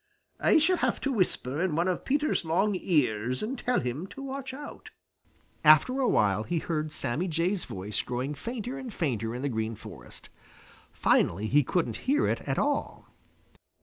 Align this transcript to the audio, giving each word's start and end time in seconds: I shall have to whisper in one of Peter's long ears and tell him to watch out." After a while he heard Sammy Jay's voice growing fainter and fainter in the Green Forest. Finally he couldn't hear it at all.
I 0.39 0.57
shall 0.57 0.77
have 0.77 0.99
to 1.01 1.11
whisper 1.11 1.61
in 1.61 1.75
one 1.75 1.87
of 1.87 2.03
Peter's 2.05 2.43
long 2.43 2.73
ears 2.75 3.43
and 3.43 3.55
tell 3.55 3.79
him 3.79 4.07
to 4.07 4.23
watch 4.23 4.51
out." 4.51 4.89
After 5.63 5.99
a 5.99 6.07
while 6.09 6.41
he 6.41 6.57
heard 6.57 6.91
Sammy 6.91 7.27
Jay's 7.27 7.65
voice 7.65 8.01
growing 8.01 8.33
fainter 8.33 8.79
and 8.79 8.91
fainter 8.91 9.35
in 9.35 9.43
the 9.43 9.47
Green 9.49 9.75
Forest. 9.75 10.29
Finally 10.91 11.45
he 11.49 11.63
couldn't 11.63 11.97
hear 12.09 12.25
it 12.27 12.41
at 12.49 12.57
all. 12.57 13.09